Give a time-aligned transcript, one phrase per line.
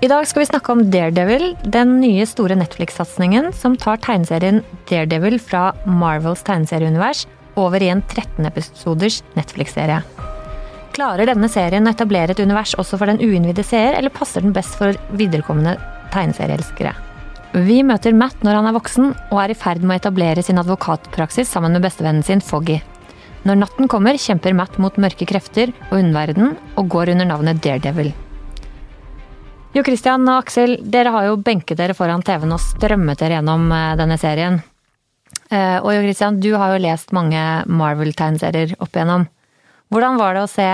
[0.00, 5.34] I dag skal vi snakke om Daredevil, den nye store Netflix-satsingen som tar tegneserien Daredevil
[5.44, 7.26] fra Marvels tegneserieunivers
[7.60, 9.98] over i en 13 episoders Netflix-serie.
[10.96, 14.56] Klarer denne serien å etablere et univers også for den uinnvidde seer, eller passer den
[14.56, 15.76] best for viderekommende
[16.14, 16.94] tegneserieelskere?
[17.68, 20.62] Vi møter Matt når han er voksen og er i ferd med å etablere sin
[20.64, 22.78] advokatpraksis sammen med bestevennen sin Foggy.
[23.44, 28.14] Når natten kommer, kjemper Matt mot mørke krefter og underverdenen og går under navnet Daredevil.
[29.70, 33.68] Jo Christian og Aksel, dere har jo benket dere foran TV-en og strømmet dere gjennom
[33.70, 34.58] eh, denne serien.
[35.46, 37.38] Eh, og Jo Christian, du har jo lest mange
[37.70, 39.28] Marvel-tegneserier opp igjennom.
[39.94, 40.66] Hvordan var det å se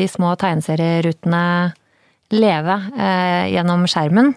[0.00, 1.42] de små tegneserierutene
[2.32, 4.32] leve eh, gjennom skjermen?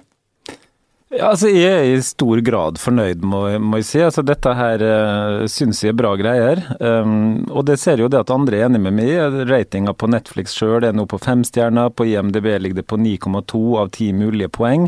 [1.11, 3.99] Ja, altså Jeg er i stor grad fornøyd, må, må jeg si.
[4.05, 6.61] Altså Dette her uh, syns jeg er bra greier.
[6.79, 9.11] Um, og det ser jo det at andre er enig med meg.
[9.49, 11.91] Ratinga på Netflix sjøl er nå på fem stjerner.
[11.91, 14.87] På IMDb ligger det på 9,2 av 10 mulige poeng.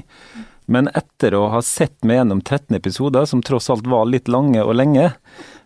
[0.72, 4.64] Men etter å ha sett meg gjennom 13 episoder, som tross alt var litt lange
[4.64, 5.10] og lenge,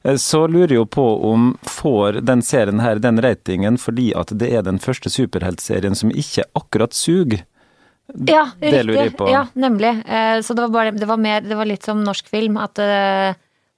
[0.02, 4.34] eh, så lurer jeg jo på om får den serien her den ratingen fordi at
[4.42, 7.46] det er den første superheltserien som ikke akkurat suger.
[8.14, 9.28] Ja, det lurer jeg på.
[9.32, 9.92] Ja, nemlig.
[10.08, 12.80] Eh, så det var, bare, det var, mer, det var litt som norsk film, at
[12.80, 13.36] eh,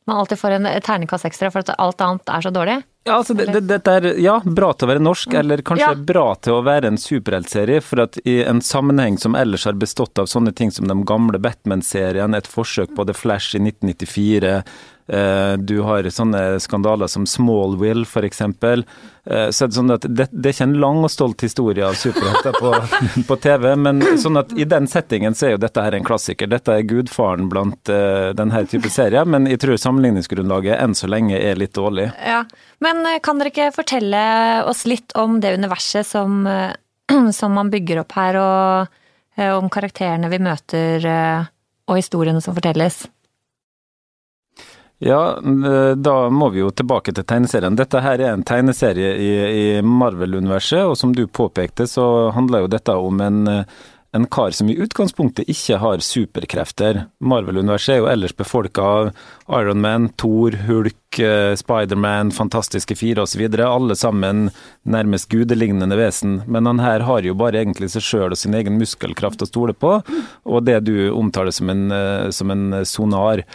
[0.10, 2.78] man alltid får en terningkast ekstra for at alt annet er så dårlig.
[3.08, 5.98] Ja, altså det, det, det er ja, bra til å være norsk, eller kanskje ja.
[6.12, 7.82] bra til å være en superheltserie.
[7.82, 11.42] For at i en sammenheng som ellers har bestått av sånne ting som de gamle
[11.42, 14.64] Batman-seriene, et forsøk på The Flash i 1994, Eh,
[15.10, 18.42] du har sånne skandaler som Smallwill, f.eks.
[19.30, 21.86] Eh, så er det sånn at det, det er ikke en lang og stolt historie
[21.86, 22.72] av superhelter på,
[23.30, 26.50] på, TV, men sånn at i den settingen så er jo dette her en klassiker.
[26.50, 31.38] Dette er gudfaren blant uh, denne type serier, men jeg tror sammenligningsgrunnlaget enn så lenge
[31.38, 32.10] er litt dårlig.
[32.26, 32.42] Ja,
[32.82, 34.24] Men kan dere ikke fortelle
[34.70, 36.42] oss litt om det universet som,
[37.40, 41.06] som man bygger opp her, og om karakterene vi møter,
[41.88, 43.06] og historiene som fortelles?
[45.00, 45.40] Ja,
[45.96, 47.78] da må vi jo tilbake til tegneserien.
[47.80, 52.04] Dette her er en tegneserie i, i Marvel-universet, og som du påpekte, så
[52.36, 53.40] handler jo dette om en,
[54.12, 57.06] en kar som i utgangspunktet ikke har superkrefter.
[57.24, 59.10] Marvel-universet er jo ellers befolka av
[59.62, 63.48] Iron Man, Thor, Hulk, eh, Spiderman, Fantastiske fire osv.
[63.56, 64.50] Alle sammen
[64.84, 66.42] nærmest gudelignende vesen.
[66.44, 69.78] Men han her har jo bare egentlig seg sjøl og sin egen muskelkraft å stole
[69.78, 70.02] på,
[70.44, 73.48] og det du omtaler som en, eh, som en sonar.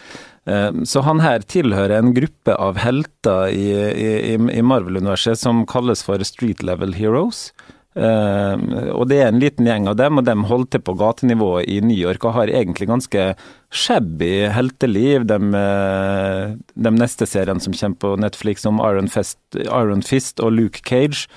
[0.47, 6.05] Eh, så han her tilhører en gruppe av helter i, i, i Marvel-universet som kalles
[6.05, 7.49] for Street Level Heroes.
[7.95, 11.51] Uh, og det er en liten gjeng av dem, og de holder til på gatenivå
[11.63, 13.27] i New York og har egentlig ganske
[13.71, 15.29] shabby helteliv.
[15.31, 20.57] De, uh, de neste seriene som kommer på Netflix om Iron Fist, Iron Fist og
[20.57, 21.29] Luke Cage,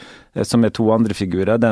[0.46, 1.72] som er to andre figurer, de,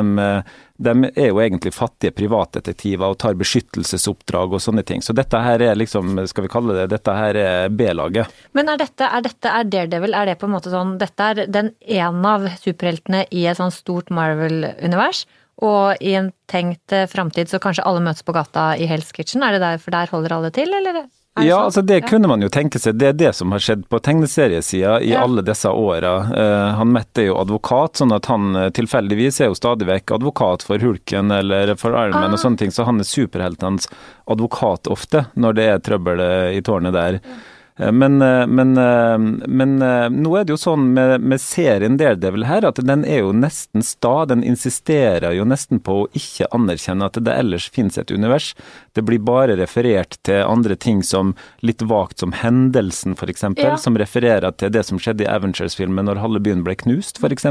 [0.82, 5.04] de, er jo egentlig fattige privatdetektiver og tar beskyttelsesoppdrag og sånne ting.
[5.04, 8.32] Så dette her er liksom, skal vi kalle det, dette her er B-laget.
[8.56, 11.46] Men er dette, er dette er Daredevil, er det på en måte sånn Dette er
[11.52, 15.26] den ene av superheltene i et sånn stort Marvel univers.
[15.64, 19.44] Og i en tenkt eh, framtid så kanskje alle møtes på gata i Hell's Kitchen.
[19.44, 21.06] Er det derfor der holder alle til, eller?
[21.44, 22.96] Ja, altså det kunne man jo tenke seg.
[23.00, 25.24] Det er det som har skjedd på tegneseriesida i ja.
[25.24, 26.14] alle disse åra.
[26.30, 30.16] Uh, han Mette er jo advokat, sånn at han uh, tilfeldigvis er jo stadig vekk
[30.16, 32.38] advokat for Hulken eller for Ironman ah.
[32.38, 33.90] og sånne ting, så han er superheltens
[34.32, 36.24] advokat ofte når det er trøbbel
[36.56, 37.20] i tårnet der.
[37.20, 37.42] Ja.
[37.76, 39.78] Eh, men, eh, men, eh, men,
[40.22, 43.84] nå er det jo sånn med, med, serien Daredevil her, at den er jo nesten
[43.84, 44.24] sta.
[44.28, 48.54] Den insisterer jo nesten på å ikke anerkjenne at det ellers finnes et univers.
[48.96, 53.44] Det blir bare referert til andre ting som litt vagt som hendelsen, f.eks.
[53.60, 53.76] Ja.
[53.80, 57.50] Som refererer til det som skjedde i Avengers-filmen når halve byen ble knust, f.eks.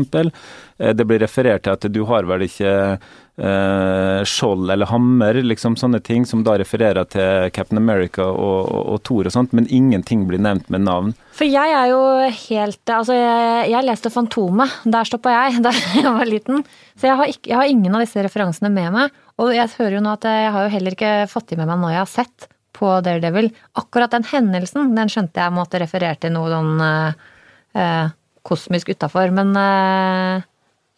[0.75, 2.97] Det blir referert til at du har vel ikke
[3.37, 8.81] eh, skjold eller hammer, liksom sånne ting som da refererer til Captain America og, og,
[8.93, 11.13] og Thor og sånt, men ingenting blir nevnt med navn.
[11.35, 12.01] For jeg er jo
[12.47, 14.71] helt Altså, jeg, jeg leste Fantomet.
[14.87, 16.63] Der stoppa jeg da jeg var liten.
[16.95, 19.21] Så jeg har, ikke, jeg har, ingen av disse referansene med meg.
[19.41, 21.81] Og jeg hører jo nå at jeg har jo heller ikke fått i med meg
[21.81, 23.49] når jeg har sett på Daredevil.
[23.79, 28.07] Akkurat den hendelsen, den skjønte jeg måtte referere til noe sånn eh,
[28.47, 29.31] kosmisk utafor.
[29.35, 30.47] Men eh,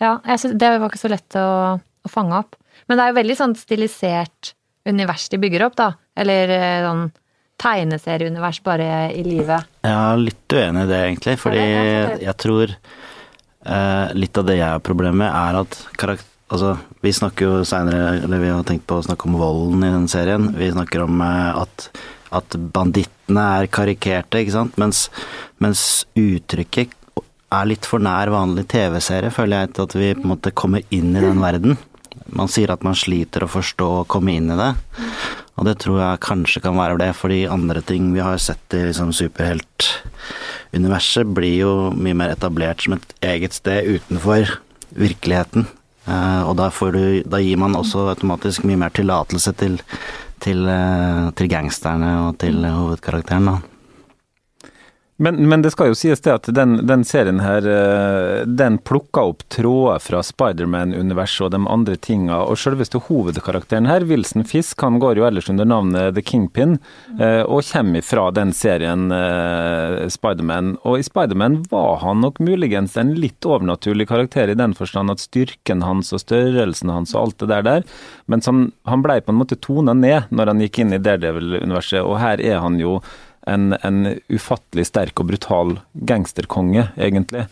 [0.04, 1.48] ja, synes, det var ikke så lett å
[2.08, 2.58] å fange opp.
[2.88, 4.54] Men det er jo veldig sånn stilisert
[4.88, 5.92] univers de bygger opp, da.
[6.18, 7.10] Eller eh, sånn
[7.58, 8.88] tegneserieunivers bare
[9.18, 9.68] i livet.
[9.84, 11.38] Jeg er litt uenig i det, egentlig.
[11.42, 11.68] Fordi
[12.24, 16.34] jeg tror eh, litt av det jeg har problemer med, er at karakter...
[16.48, 19.90] Altså, vi snakker jo seinere, eller vi har tenkt på å snakke om volden i
[19.92, 20.46] den serien.
[20.56, 21.90] Vi snakker om eh, at,
[22.40, 24.78] at bandittene er karikerte, ikke sant.
[24.80, 25.10] Mens,
[25.60, 25.82] mens
[26.16, 26.96] uttrykket
[27.52, 31.12] er litt for nær vanlig TV-serie, føler jeg, at vi på en måte kommer inn
[31.16, 31.76] i den verden.
[32.34, 34.72] Man sier at man sliter å forstå og komme inn i det.
[35.58, 38.80] Og det tror jeg kanskje kan være det, fordi andre ting vi har sett i
[38.90, 44.42] liksom superheltuniverset, blir jo mye mer etablert som et eget sted utenfor
[44.98, 45.64] virkeligheten.
[46.08, 49.74] Uh, og da, du, da, gir man også automatisk mye mer tillatelse til,
[50.44, 53.56] til, uh, til gangsterne og til hovedkarakteren, da.
[55.20, 59.24] Men, men, det skal jo sies det at den, den serien her, eh, den plukka
[59.32, 62.44] opp tråder fra Spiderman-universet og de andre tinga.
[62.46, 66.78] Og selveste hovedkarakteren her, Wilson Fisk, han går jo ellers under navnet The Kingpin,
[67.18, 70.76] eh, og kommer fra den serien eh, Spiderman.
[70.86, 75.24] Og i Spiderman var han nok muligens en litt overnaturlig karakter i den forstand at
[75.26, 77.88] styrken hans og størrelsen hans og alt det der der,
[78.30, 82.04] men han, han blei på en måte tona ned når han gikk inn i Daredevil-universet,
[82.06, 83.00] og her er han jo
[83.48, 85.78] en, en ufattelig sterk og brutal
[86.08, 87.48] gangsterkonge, egentlig,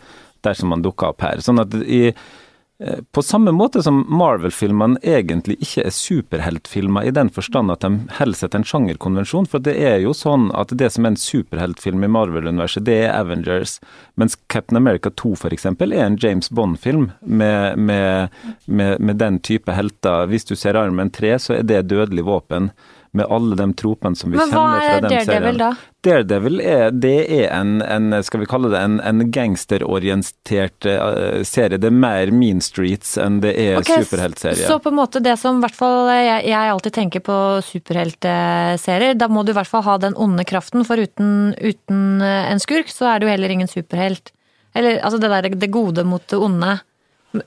[0.46, 1.42] dersom han dukker opp her.
[1.42, 7.30] Sånn at i eh, på samme måte som Marvel-filmene egentlig ikke er superheltfilmer i den
[7.32, 10.92] forstand at de holder seg til en sjangerkonvensjon, for det er jo sånn at det
[10.94, 13.78] som er en superheltfilm i Marvel-universet, det er Avengers,
[14.20, 15.70] mens Captain America 2 f.eks.
[15.72, 20.28] er en James Bond-film med, med, med, med, den type helter.
[20.30, 22.70] Hvis du ser Armen 3, så er det dødelig våpen
[23.16, 25.10] med alle de tropene som vi kjenner fra den serien.
[25.10, 25.70] Men hva er Daredevil, da?
[26.06, 31.80] Daredevil er, det er en, en, skal vi kalle det, en, en gangsterorientert uh, serie.
[31.82, 34.68] Det er mer Mean Streets enn det er okay, superheltserie.
[34.68, 39.18] Så på en måte det som i hvert fall jeg, jeg alltid tenker på superheltserier,
[39.18, 42.92] da må du i hvert fall ha den onde kraften, for uten, uten en skurk
[42.92, 44.32] så er du heller ingen superhelt.
[44.76, 46.76] Eller altså det der det gode mot det onde.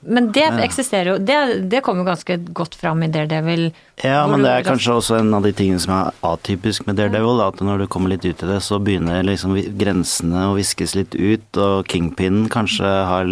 [0.00, 1.36] Men det eksisterer jo Det,
[1.70, 3.70] det kommer jo ganske godt fram i Daredevil.
[4.02, 7.42] Ja, men det er kanskje også en av de tingene som er atypisk med Daredevil.
[7.44, 11.16] At når du kommer litt ut i det, så begynner liksom grensene å viskes litt
[11.16, 11.48] ut.
[11.60, 13.28] Og Kingpin kanskje har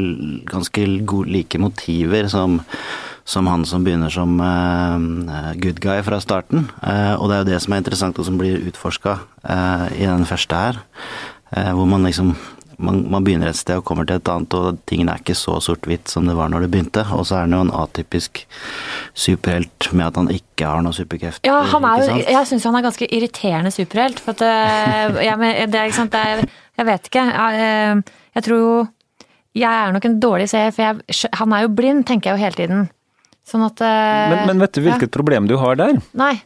[0.51, 2.61] ganske gode, like motiver som,
[3.29, 6.69] som han som begynner som uh, good guy fra starten.
[6.83, 9.19] Uh, og det er jo det som er interessant, og som blir utforska
[9.49, 10.85] uh, i den første her.
[11.49, 12.35] hvor man liksom
[12.79, 15.57] man, man, begynner et sted og kommer til et annet, og tingene er ikke så
[15.63, 17.05] sort-hvitt som det var når det begynte.
[17.17, 18.45] Og så er han jo en atypisk
[19.19, 21.43] superhelt med at han ikke har noe superkreft.
[21.49, 24.23] Ja, han er jo, jeg syns han er ganske irriterende superhelt.
[24.23, 24.45] For at
[25.25, 26.45] ja, jeg, det er, sant, det er,
[26.79, 27.25] jeg vet ikke.
[27.33, 28.77] Jeg, eh, jeg, tror jo
[29.59, 32.45] Jeg er nok en dårlig seer, for jeg, han er jo blind, tenker jeg jo
[32.47, 32.87] hele tiden.
[33.49, 35.17] Sånn at eh, men, men vet du hvilket ja.
[35.19, 35.99] problem du har der?
[36.19, 36.37] Nei.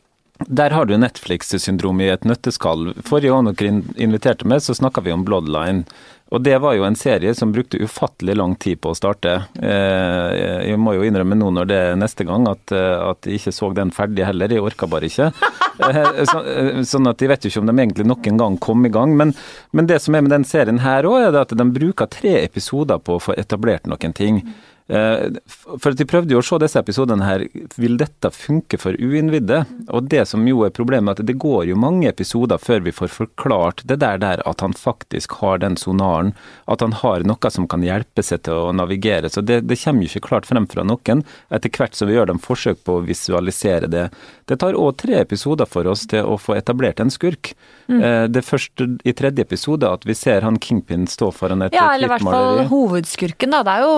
[0.49, 2.93] Der har du Netflix-syndrom i et nøtteskall.
[3.07, 5.85] Forrige gang dere inviterte meg, så snakka vi om Bloodline.
[6.33, 9.35] Og det var jo en serie som brukte ufattelig lang tid på å starte.
[9.61, 13.41] Eh, jeg må jo innrømme nå når det er neste gang at, eh, at jeg
[13.41, 14.53] ikke så den ferdig heller.
[14.53, 15.33] Jeg orka bare ikke.
[15.83, 16.39] Eh, så,
[16.85, 19.15] sånn at jeg vet jo ikke om de egentlig noen gang kom i gang.
[19.17, 19.33] Men,
[19.73, 23.01] men det som er med den serien her òg, er at de bruker tre episoder
[23.01, 24.43] på å få etablert noen ting.
[24.89, 27.45] Eh, for at De prøvde jo å se disse episodene her,
[27.81, 29.63] vil dette funke for uinnvidde?
[29.95, 32.95] Og det som jo er problemet, er at det går jo mange episoder før vi
[32.95, 36.33] får forklart det der, der at han faktisk har den sonaren,
[36.67, 39.31] at han har noe som kan hjelpe seg til å navigere.
[39.33, 42.33] Så det, det kommer jo ikke klart frem fra noen, etter hvert som vi gjør
[42.33, 44.09] dem forsøk på å visualisere det.
[44.51, 47.55] Det tar òg tre episoder for oss til å få etablert en skurk.
[47.93, 48.03] Mm.
[48.09, 51.91] Eh, det første i tredje episode at vi ser han Kingpin stå foran et Ja,
[51.95, 53.63] eller i hvert fall hovedskurken, da.
[53.67, 53.97] Det er jo,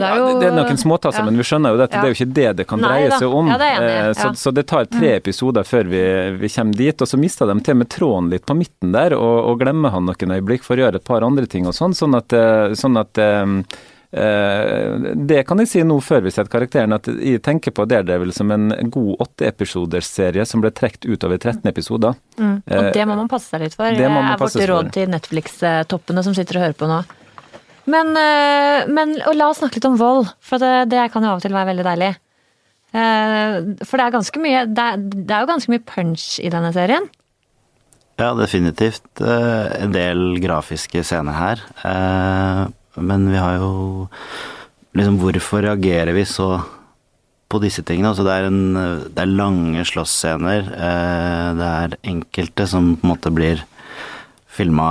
[0.00, 1.28] det er jo det er noen småtasser, ja.
[1.28, 3.36] men vi skjønner jo at det er jo ikke det det kan Nei, dreie seg
[3.40, 3.52] om.
[3.52, 5.18] Ja, det enig, så, så, det tar tre mm.
[5.22, 6.02] episoder før vi,
[6.40, 7.06] vi, kommer dit.
[7.06, 9.94] Og så mister de til og med tråden litt på midten der, og, og glemmer
[9.94, 11.96] han noen øyeblikk for å gjøre et par andre ting og sånn.
[11.96, 13.24] Sånn at, eh, sånn at
[14.10, 18.50] det kan jeg si nå før vi setter karakteren, at jeg tenker på Daredevil som
[18.50, 22.18] en god åtteepisodersserie som ble trukket utover 13 episoder.
[22.34, 22.56] Mm.
[22.66, 23.86] Og det må man passe seg litt for.
[23.94, 26.98] Det er vårt råd til Netflix-toppene som sitter og hører på nå.
[27.90, 31.40] Men, eh, men la oss snakke litt om vold, for det, det, kan jo av
[31.40, 32.10] og til være veldig deilig.
[32.90, 36.50] Eh, for det er ganske mye Det er, det er jo ganske mye punch i
[36.52, 37.06] denne serien.
[38.20, 41.64] Ja, definitivt eh, en del grafiske scener her.
[43.00, 43.72] Men vi har jo
[44.96, 46.48] liksom Hvorfor reagerer vi så
[47.50, 48.10] på disse tingene?
[48.10, 48.62] Altså det, er en,
[49.06, 50.66] det er lange slåssscener.
[51.58, 53.62] Det er enkelte som på en måte blir
[54.50, 54.90] filma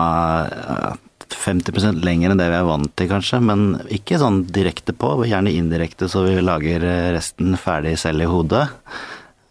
[1.35, 3.39] 50% lenger enn det vi er vant til, kanskje.
[3.43, 8.29] Men ikke sånn direkte på, gjerne indirekte, så vi lager eh, resten ferdig selv i
[8.29, 8.65] hodet.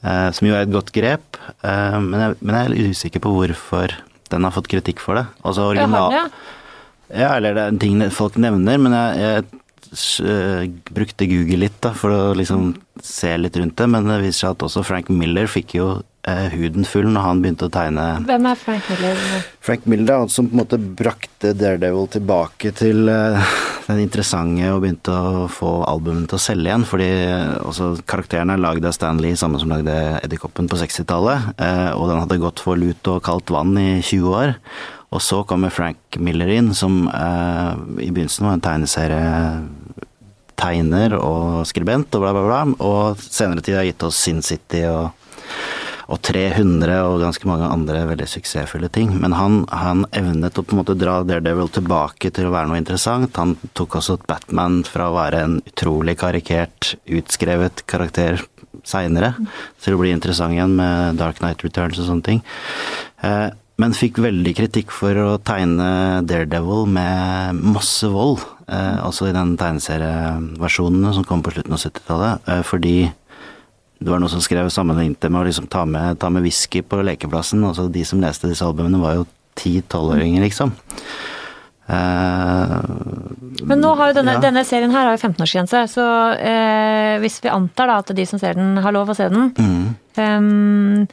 [0.02, 1.40] Eh, som jo er et godt grep.
[1.62, 3.96] Eh, men, jeg, men, jeg, er usikker på hvorfor
[4.32, 5.26] den har fått kritikk for det.
[5.42, 6.14] Altså original...
[6.14, 6.24] Ja,
[7.08, 9.46] ja, eller det er en ting folk nevner, men jeg,
[10.20, 12.74] jeg brukte Google litt da, for å liksom
[13.04, 13.88] se litt rundt det.
[13.90, 15.88] Men det viser seg at også Frank Miller fikk jo
[16.28, 19.22] eh, huden full når han begynte å tegne Hvem er Frank Miller?
[19.64, 23.48] Frank Miller er han som på en måte brakte Daredevil tilbake til, eh,
[23.88, 26.86] den interessante og begynte å få albumene til å selge igjen.
[26.88, 27.08] Fordi
[27.64, 31.52] også karakteren er lagd av Stanley, samme som lagde Edderkoppen på 60-tallet.
[31.56, 34.56] Eh, og den hadde gått for lut og kaldt vann i 20 år.
[35.08, 37.72] Og så kommer Frank Miller inn, som eh,
[38.04, 39.30] i begynnelsen var en tegneserie
[40.58, 42.60] tegner og skribent og bla, bla, bla.
[42.84, 45.14] Og senere tid har gitt oss Sin City og
[46.08, 49.12] og 300 og ganske mange andre veldig suksessfulle ting.
[49.20, 52.80] Men han, han, evnet å på en måte dra Daredevil tilbake til å være noe
[52.80, 53.36] interessant.
[53.36, 58.40] Han tok også Batman fra å være en utrolig karikert, utskrevet karakter
[58.88, 59.34] seinere
[59.82, 62.44] til å bli interessant igjen med Dark Night Returns og sånne ting.
[63.26, 63.48] Eh,
[63.78, 68.40] men fikk veldig kritikk for å tegne Daredevil med masse vold.
[68.68, 72.48] Altså i den tegneserieversjonen som kom på slutten av 70-tallet.
[72.50, 72.96] Eh, fordi
[73.98, 76.84] det var noen som skrev sammenlignet det med å liksom ta med, ta med whisky
[76.86, 77.64] på lekeplassen.
[77.66, 79.26] Altså de som leste disse albumene, var jo
[79.58, 80.70] ti-tolvåringer, liksom.
[81.88, 82.84] Uh,
[83.64, 84.42] Men nå har jo denne, ja.
[84.44, 86.04] denne serien her har jo 15-årsgrense, så
[86.36, 89.48] uh, hvis vi antar da at de som ser den, har lov å se den
[89.56, 89.86] mm.
[90.20, 91.06] um,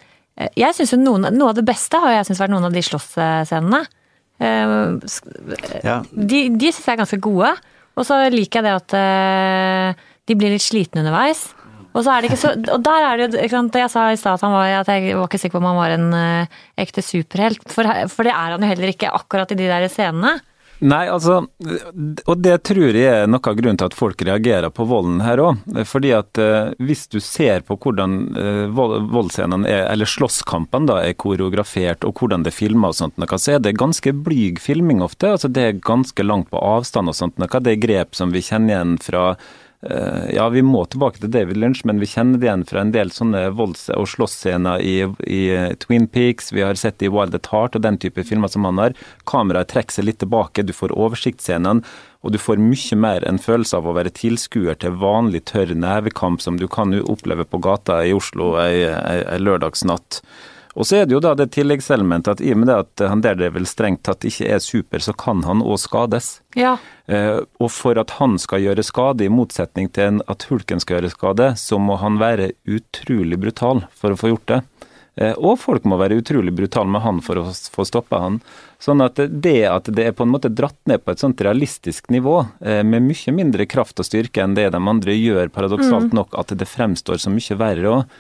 [0.52, 2.84] Jeg syns jo noen, noe av det beste har jeg synes vært noen av de
[2.84, 3.82] slåssscenene.
[4.36, 5.00] Uh,
[5.80, 6.02] ja.
[6.12, 7.56] De, de syns jeg er ganske gode.
[7.96, 11.48] Og så liker jeg det at de blir litt slitne underveis.
[11.96, 14.10] Og så er det ikke så Og der er det jo ikke sant, Jeg sa
[14.12, 17.64] i stad at, jeg var ikke sikker på om han var en uh, ekte superhelt.
[17.72, 20.38] For, for, det er han jo heller ikke akkurat i de der scenene.
[20.84, 21.38] Nei, altså,
[22.28, 25.40] og det tror jeg er noe av grunnen til at folk reagerer på volden her
[25.40, 25.62] òg.
[25.88, 31.16] Fordi at uh, hvis du ser på hvordan uh, voldsscenene er, eller slåsskampene da, er
[31.16, 35.04] koreografert, og hvordan det er filma og sånt noe, så er det ganske blyg filming
[35.06, 35.32] ofte.
[35.38, 37.64] Altså det er ganske langt på avstand og sånt noe.
[37.64, 39.65] Det er grep som vi kjenner igjen fra Eh,
[40.34, 43.12] ja, vi må tilbake til David Lynch, men vi kjenner det igjen fra en del
[43.14, 44.96] sånne volds- og slåssscener i,
[45.30, 46.50] i, eh, Twin Peaks.
[46.56, 48.98] Vi har sett det i Wild at Heart og den type filmer som han har.
[49.30, 51.86] Kameraet trekker seg litt tilbake, du får oversiktsscenene,
[52.26, 56.42] og du får mye mer en følelse av å være tilskuer til vanlig tørr nevekamp
[56.42, 60.24] som du kan oppleve på gata i Oslo ei, ei, ei lørdagsnatt.
[60.76, 63.22] Og så er det jo da det tilleggselementet at i og med det at han
[63.24, 66.42] Daredevil strengt tatt ikke er super, så kan han òg skades.
[66.60, 66.76] Ja.
[67.08, 71.14] Eh, og for at han skal gjøre skade, i motsetning til at hulken skal gjøre
[71.14, 74.62] skade, så må han være utrolig brutal for å få gjort det.
[75.16, 78.42] Eh, og folk må være utrolig brutale med han for å få stoppa han.
[78.84, 82.12] Sånn at det at det er på en måte dratt ned på et sånt realistisk
[82.12, 86.18] nivå, eh, med mye mindre kraft og styrke enn det de andre gjør, paradoksalt mm.
[86.20, 88.18] nok, at det fremstår så mye verre òg.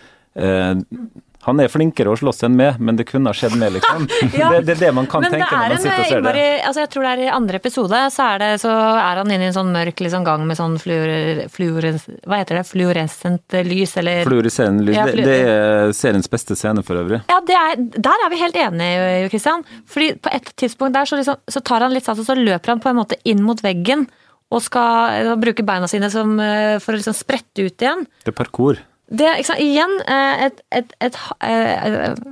[1.45, 4.07] Han er flinkere å slåss enn meg, men det kunne ha skjedd mer, liksom.
[4.39, 6.45] ja, det, det, er det man kan tenke når man sitter og ser det.
[6.65, 9.45] Altså jeg tror det er I andre episode så er, det, så er han inne
[9.45, 13.95] i en sånn mørk liksom, gang med sånn fluor, fluores, hva heter det, fluorescent lys,
[14.01, 14.97] eller Fluorescerende lys.
[14.97, 15.21] Ja, fluor...
[15.21, 17.21] det, det, er seriens beste scene for øvrig.
[17.29, 19.65] Ja, er, der er vi helt enige, Jo Christian.
[19.91, 22.73] Fordi på et tidspunkt der så, liksom, så tar han litt sats, og så løper
[22.73, 24.07] han på en måte inn mot veggen
[24.53, 28.05] og skal bruke beina sine som, eh, for å liksom sprette ut igjen.
[28.23, 28.81] Det er parkour.
[29.05, 32.25] Det er igjen eh, et, et, et, et eh,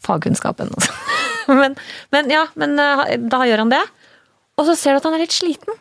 [0.00, 0.94] Fagkunnskapen, altså.
[1.60, 1.76] men,
[2.14, 3.82] men, ja, men eh, da gjør han det.
[4.58, 5.76] Og så ser du at han er litt sliten.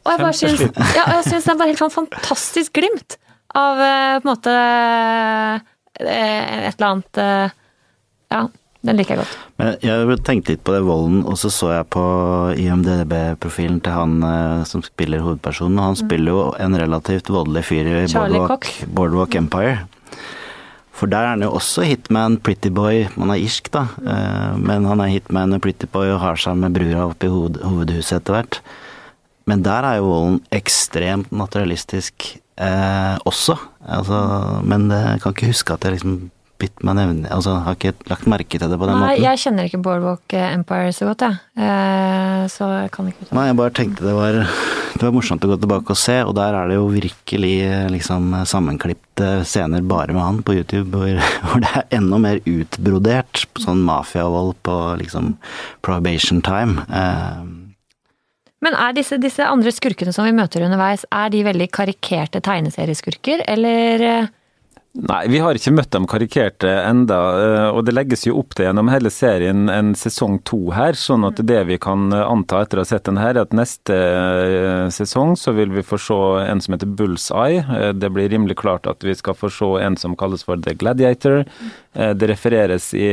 [0.00, 0.64] Og jeg bare syns,
[0.98, 3.18] ja, jeg syns det er bare helt sånn fantastisk glimt
[3.50, 4.52] av på en måte
[6.00, 7.18] et eller annet
[8.30, 8.44] Ja,
[8.80, 9.36] den liker jeg godt.
[9.60, 12.04] Men jeg tenkte litt på det volden, og så så jeg på
[12.56, 16.00] IMDb-profilen til han eh, som spiller hovedpersonen, og han mm.
[16.00, 19.82] spiller jo en relativt voldelig fyr i Boardwalk, Boardwalk, Empire.
[20.96, 23.06] For der er han jo også hitman, pretty boy.
[23.20, 23.86] Man er irsk, da.
[24.00, 24.66] Mm.
[24.68, 28.18] Men han er hitman og pretty boy og har seg med brura opp i hovedhuset
[28.18, 28.60] etter hvert.
[29.48, 33.56] Men der er jo volden ekstremt naturalistisk eh, også.
[33.88, 34.20] Altså,
[34.68, 36.20] men jeg kan ikke huske at jeg liksom
[36.60, 39.14] bitt meg nevne Altså, har ikke lagt merke til det på den Nei, måten.
[39.16, 41.40] Nei, jeg kjenner ikke Boardwalk Empire så godt, jeg.
[41.66, 44.40] Eh, så jeg kan ikke Nei, jeg bare tenkte det var,
[44.94, 47.54] det var morsomt å gå tilbake og se, og der er det jo virkelig
[47.96, 53.46] liksom sammenklipte scener bare med han på YouTube, hvor, hvor det er enda mer utbrodert.
[53.60, 55.34] Sånn mafiavold på liksom
[55.86, 56.86] probation time.
[56.88, 57.58] Eh,
[58.60, 63.44] men er disse, disse andre skurkene som vi møter underveis, er de veldig karikerte tegneserieskurker,
[63.48, 64.28] eller eh,
[64.90, 68.66] Nei, vi har ikke møtt dem karikerte enda, eh, og det legges jo opp til
[68.66, 70.98] gjennom hele serien en sesong to her.
[70.98, 73.94] Sånn at det vi kan anta etter å ha sett den her, er at neste
[73.94, 77.62] eh, sesong så vil vi få se en som heter Bullseye.
[77.62, 80.74] Eh, det blir rimelig klart at vi skal få se en som kalles for The
[80.74, 81.44] Gladiator.
[81.94, 83.08] Det refereres i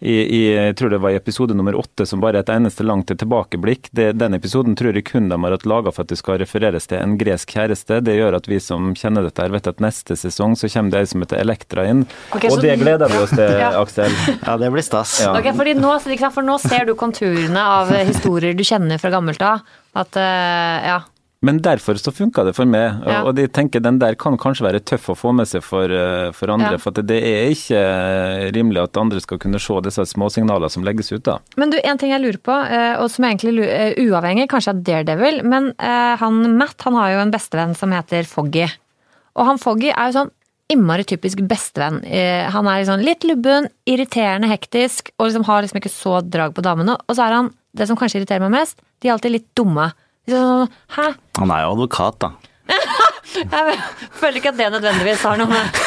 [0.00, 2.84] i, i, jeg tror det var i episode nummer åtte, som bare er et eneste
[2.86, 3.88] langt tilbakeblikk.
[3.90, 6.86] Det, den episoden tror jeg kun de har hatt laga for at det skal refereres
[6.86, 7.98] til en gresk kjæreste.
[8.06, 11.02] Det gjør at vi som kjenner dette, her vet at neste sesong så kommer det
[11.02, 12.06] ei som heter Elektra inn.
[12.30, 13.72] Okay, og det gleder vi oss til, ja.
[13.82, 14.14] Aksel.
[14.36, 15.18] Ja, det blir stas.
[15.24, 15.34] Ja.
[15.34, 15.92] Okay, nå,
[16.30, 19.66] for nå ser du konturene av historier du kjenner fra gammelt av.
[19.98, 21.02] At, uh, ja,
[21.40, 23.20] men derfor så funka det for meg, ja.
[23.22, 26.32] og de tenker den der kan kanskje være tøff å få med seg for, eh,
[26.34, 26.72] for andre.
[26.74, 26.80] Ja.
[26.82, 27.82] For det er ikke
[28.56, 31.22] rimelig at andre skal kunne se disse småsignalene som legges ut.
[31.28, 31.36] da.
[31.60, 34.74] Men du, en ting jeg lurer på, eh, og som egentlig er eh, uavhengig kanskje
[34.74, 38.66] av Daredevil, men han Matt han har jo en bestevenn som heter Foggy.
[39.38, 40.34] Og han Foggy er jo sånn
[40.72, 42.02] innmari typisk bestevenn.
[42.52, 46.64] Han er liksom litt lubben, irriterende hektisk, og liksom har liksom ikke så drag på
[46.66, 46.98] damene.
[47.06, 49.86] Og så er han, det som kanskje irriterer meg mest, de er alltid litt dumme.
[50.28, 51.08] Hæ?
[51.38, 52.34] Han er jo advokat, da.
[53.38, 53.76] jeg
[54.18, 55.78] føler ikke at det nødvendigvis har noe med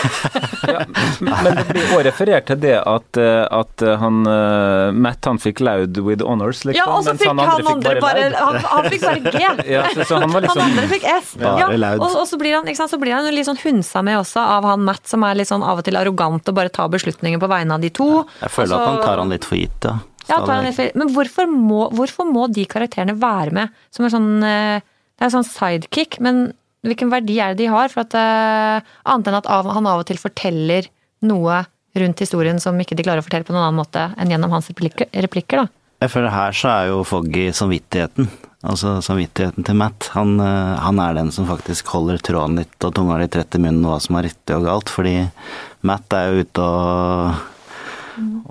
[0.71, 0.81] ja,
[1.21, 5.61] Men det blir også referert til det at, eh, at han uh, Matt han fikk
[5.65, 6.79] loud with honors, liksom.
[6.79, 9.43] Ja, og så fikk han, han andre, fikk bare, bare han, han, fikk bare G.
[9.75, 11.33] ja, så, så han, liksom, han, andre fikk S.
[11.41, 14.45] Ja, og, og, så blir han, sant, så blir han litt sånn hunsa med også
[14.57, 17.41] av han Matt, som er litt sånn av og til arrogant og bare tar beslutninger
[17.41, 18.09] på vegne av de to.
[18.41, 19.99] Jeg føler så, at han tar han litt for gitt, da.
[20.29, 25.25] Ja, men hvorfor må, hvorfor må, de karakterene være med som en sånn eh, Det
[25.25, 26.51] er en sånn sidekick, men
[26.85, 27.91] hvilken verdi er det de har?
[27.93, 30.87] For at, uh, annet enn at han av og til forteller
[31.29, 31.59] noe
[32.01, 34.71] rundt historien som ikke de klarer å fortelle på noen annen måte enn gjennom hans
[34.71, 35.67] replikker, replikker da.
[36.09, 38.31] Føler her så er jo Foggy samvittigheten.
[38.65, 40.09] Altså samvittigheten til Matt.
[40.15, 43.61] Han, uh, han, er den som faktisk holder tråden litt og tunga litt rett i
[43.61, 44.89] munnen hva som er riktig og galt.
[44.89, 45.15] Fordi
[45.85, 47.50] Matt er jo ute og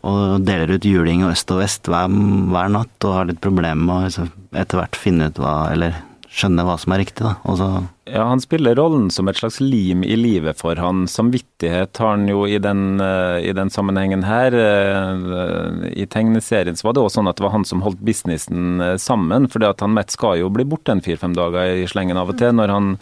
[0.02, 3.80] og deler ut juling og øst og vest hver, hver natt og har litt problemer
[3.80, 5.98] med å liksom, etter hvert finne ut hva Eller
[6.30, 7.34] skjønne hva som er riktig, da.
[7.50, 7.68] Også
[8.10, 11.04] ja, han spiller rollen som et slags lim i livet for han.
[11.10, 14.54] Samvittighet har han jo i den, uh, i den sammenhengen her.
[14.54, 18.82] Uh, I tegneserien så var det også sånn at det var han som holdt businessen
[18.82, 19.46] uh, sammen.
[19.50, 22.56] For han Matt skal jo bli borte en fire-fem dager i slengen av og til
[22.56, 22.94] når han,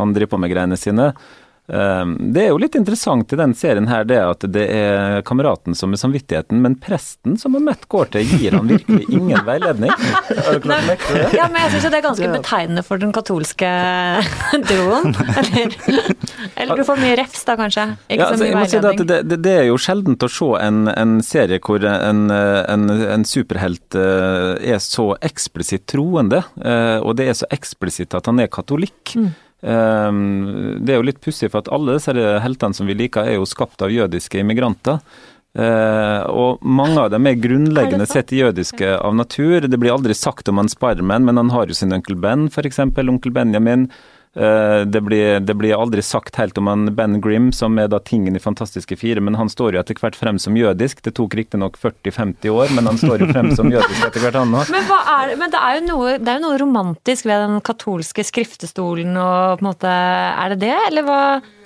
[0.00, 1.12] han driver på med greiene sine.
[1.72, 5.76] Ehm, det er jo litt interessant i den serien her det at det er kameraten
[5.78, 9.92] som er samvittigheten, men presten som Mett går til, gir han virkelig ingen veiledning.
[9.94, 11.28] Har du klart merke det?
[11.38, 13.70] Ja, men jeg syns det er ganske betegnende for den katolske
[14.68, 15.14] duoen.
[15.14, 16.10] Eller,
[16.56, 17.86] eller, du får mye refs da, kanskje?
[18.08, 18.98] Ikke ja, altså, så mye veiledning.
[18.98, 22.84] Si det, det, det, er jo sjeldent å se en, en serie hvor en, en,
[22.90, 28.42] en, superhelt eh, er så eksplisitt troende, eh, og det er så eksplisitt at han
[28.42, 29.14] er katolikk.
[29.16, 29.32] Mm.
[29.64, 33.38] Ehm, det er jo litt pussig, for at alle disse heltene som vi liker, er
[33.38, 35.00] jo skapt av jødiske immigranter.
[35.54, 39.62] Uh, og mange av dem er grunnleggende sett jødiske av natur.
[39.62, 42.80] Det blir aldri sagt om han Spiderman, men han har jo sin onkel Ben, f.eks.
[42.82, 43.86] Onkel Benjamin.
[44.34, 48.00] Eh, det blir, det blir, aldri sagt helt om han Ben Grim, som er da
[48.02, 51.04] tingen i Fantastiske fire, men han står jo etter hvert frem som jødisk.
[51.06, 54.54] Det tok riktignok 40-50 år, men han står jo frem som jødisk etter hvert, han
[54.58, 54.72] òg.
[54.74, 59.60] Men, men, det er noe, det er jo noe romantisk ved den katolske skriftestolen og
[59.60, 61.20] på en måte Er det det, eller hva?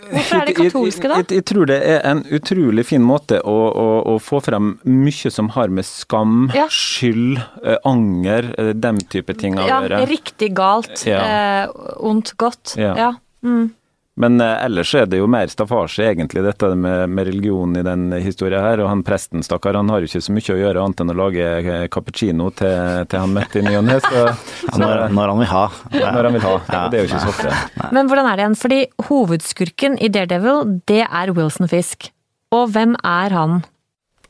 [0.09, 1.19] Hvorfor er det katolske, da?
[1.21, 4.75] Jeg, jeg, jeg, tror det er en utrolig fin måte å, å, å få frem
[4.89, 6.69] mye som har med skam, ja.
[6.73, 10.05] skyld, eh, anger, eh, den type ting å ja, gjøre.
[10.11, 11.23] Riktig galt, ja.
[11.25, 12.77] eh, ondt godt.
[12.81, 12.95] Ja.
[12.99, 13.11] ja.
[13.45, 13.69] Mm.
[14.19, 18.11] Men eh, ellers er det jo mer staffasje, egentlig, dette med, med religion i den
[18.19, 18.83] historien her.
[18.83, 21.19] Og han presten, stakkar, han har jo ikke så mye å gjøre annet enn å
[21.21, 23.99] lage eh, cappuccino til, til han Mette i ny og ne.
[24.03, 25.65] Når, når, han vil ha.
[25.95, 26.55] Når han vil ha.
[26.67, 26.85] Ja.
[26.91, 27.89] Det er jo ikke så ofte.
[27.95, 28.59] Men hvordan er det igjen?
[28.59, 32.11] Fordi hovedskurken i Daredevil, det er Wilson Fisk.
[32.55, 33.61] Og hvem er han?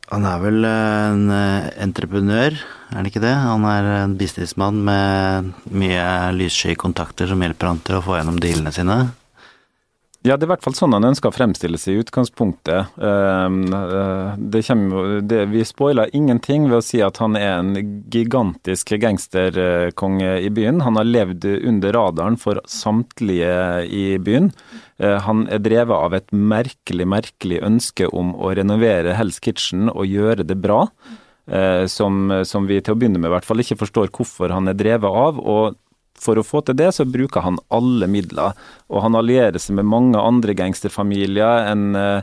[0.08, 2.56] Han er vel en eh, entreprenør,
[2.88, 3.34] er det ikke det?
[3.36, 6.04] Han er en businessmann med mye
[6.36, 8.98] lyssky kontakter som hjelper han til å få gjennom dealene sine.
[10.26, 12.96] Ja, det er i hvert fall sånn han ønsker å fremstille seg i utgangspunktet.
[13.06, 17.70] Ehm, eh, det kommer, det, vi spoiler ingenting ved å si at han er en
[18.10, 20.82] gigantisk gangsterkonge i byen.
[20.82, 24.50] Han har levd under radaren for samtlige i byen.
[24.98, 30.10] Eh, han er drevet av et merkelig, merkelig ønske om å renovere Hell's Kitchen og
[30.10, 30.88] gjøre det bra.
[31.46, 34.66] Eh, som, som vi til å begynne med i hvert fall ikke forstår hvorfor han
[34.68, 35.38] er drevet av.
[35.38, 35.78] og
[36.22, 38.56] for å få til det, så bruker han alle midler.
[38.92, 41.68] Og han allierer seg med mange andre gangsterfamilier.
[41.72, 42.22] En, eh,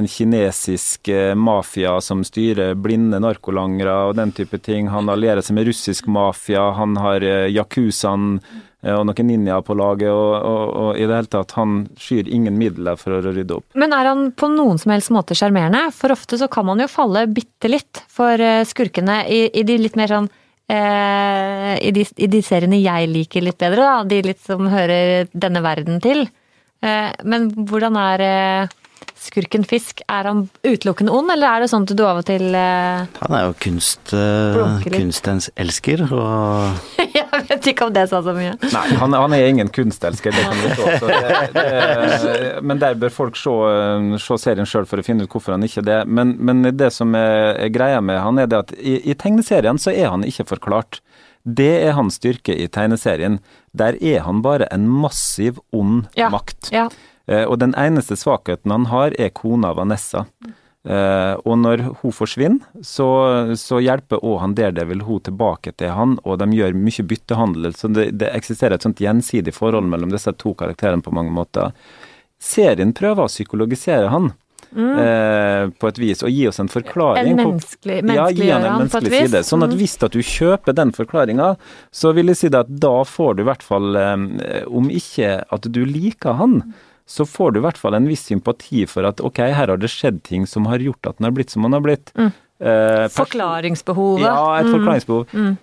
[0.00, 4.88] en kinesisk eh, mafia som styrer blinde narkolangere og den type ting.
[4.92, 6.70] Han allierer seg med russisk mafia.
[6.78, 8.40] Han har eh, yakuzaen
[8.78, 12.54] og noen ninjaer på laget, og, og, og, i det hele tatt, han skyr ingen
[12.54, 13.64] midler for å rydde opp.
[13.74, 15.80] Men er han på noen som helst måte sjarmerende?
[15.96, 18.38] For ofte så kan man jo falle bitte litt for
[18.70, 20.30] skurkene i, i de litt mer sånn
[20.68, 25.30] eh, i, de, i, de, seriene jeg liker litt bedre, da, de litt som hører
[25.32, 26.26] denne verden til.
[26.84, 28.76] Eh, men hvordan er, eh,
[29.18, 32.54] skurken Fisk, er han utelukkende ond, eller er det sånn at du av og til
[32.54, 33.04] uh...
[33.22, 38.34] Han er jo kunst, uh, kunstens elsker, og Jeg vet ikke om det sa så
[38.36, 38.54] mye.
[38.72, 43.54] Nei, han, han er ingen kunstelsker, det kan vi stå Men der bør folk se,
[44.22, 45.98] se serien sjøl for å finne ut hvorfor han ikke er det.
[46.08, 49.80] Men, men det som er, er, greia med han, er det at i, i tegneserien
[49.80, 51.02] så er han ikke forklart.
[51.48, 53.38] Det er hans styrke i tegneserien.
[53.76, 56.72] Der er han bare en massiv ond ja, makt.
[56.74, 56.88] Ja.
[57.28, 60.26] Eh, og den eneste svakheten han har, er kona Vanessa.
[60.88, 63.08] Uh, og når hun forsvinner, så,
[63.60, 67.74] så hjelper òg han Daredevil hun tilbake til han, og de gjør mye byttehandel.
[67.76, 71.74] Så det, det, eksisterer et sånt gjensidig forhold mellom disse to karakterene på mange måter.
[72.40, 74.32] Serien prøver å psykologisere han.
[74.68, 74.88] Mm.
[75.00, 77.30] Uh, på et vis, og gi oss en forklaring.
[77.32, 79.40] En menneskelig, ja, gi han en menneskelig side.
[79.48, 79.78] Sånn at mm.
[79.80, 81.54] hvis at du kjøper den forklaringa,
[81.92, 84.28] så vil jeg si at da får du i hvert fall, um,
[84.80, 86.60] om ikke at du liker han,
[87.08, 89.88] så får du i hvert fall en viss sympati for at ok, her har det
[89.88, 92.12] skjedd ting som har gjort at den har blitt som den har blitt.
[92.18, 92.30] Mm.
[92.60, 94.26] Eh, Forklaringsbehovet.
[94.26, 94.74] Ja, et mm.
[94.76, 95.32] forklaringsbehov.
[95.32, 95.56] Mm.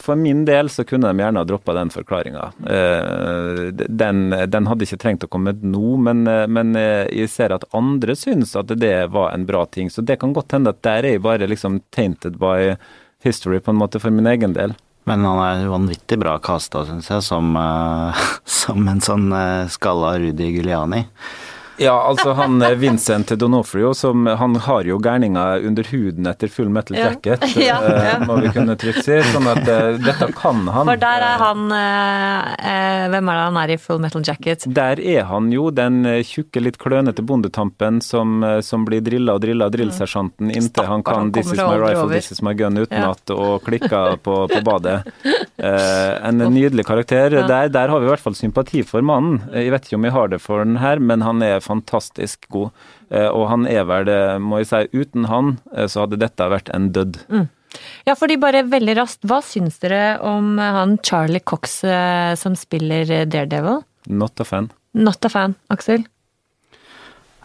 [0.00, 2.44] For min del så kunne de gjerne ha droppa den forklaringa.
[2.64, 7.52] Eh, den, den, hadde ikke trengt å komme nå, men, eh, men, eh, jeg ser
[7.52, 9.92] at andre syns at det var en bra ting.
[9.92, 12.72] Så det kan godt hende at der er jeg bare liksom tainted by
[13.22, 14.72] history, på en måte, for min egen del.
[15.08, 18.26] Men han er vanvittig bra kasta, syns jeg, som, uh,
[18.60, 21.04] som, en sånn uh, skalla Rudi Giuliani.
[21.76, 26.68] Ja, altså han eh, Vincent Donofrio, som, han har jo gærninga under huden etter full
[26.68, 27.78] metal jacket, ja.
[27.82, 28.18] ja, ja.
[28.26, 29.18] må vi kunne trygt si.
[29.32, 30.90] Sånn at uh, dette kan han.
[30.90, 31.64] For der er han
[33.12, 34.66] Hvem er det han er i full metal jacket?
[34.76, 39.68] Der er han jo den tjukke, litt klønete bondetampen som, som blir drilla og drilla
[39.68, 40.54] av drillsersjanten mm.
[40.58, 44.36] inntil han kan 'This is my rifle, this is my gun' utenat og klikker på,
[44.52, 45.02] på badet.
[45.56, 47.30] En nydelig karakter.
[47.48, 49.40] Der, der, har vi i hvert fall sympati for mannen.
[49.54, 52.70] Jeg vet ikke om jeg har det for den her, men han er fantastisk god.
[53.10, 56.50] Eh, og han er vel det, må jeg si, uten han eh, så hadde dette
[56.52, 57.20] vært en død.
[57.32, 57.48] Mm.
[58.04, 63.24] Ja, fordi bare veldig raskt, hva syns dere om han Charlie Cox eh, som spiller
[63.30, 63.80] Daredevil?
[64.12, 64.68] Not a fan.
[64.92, 66.04] Not a fan, Aksel?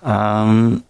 [0.01, 0.83] Um,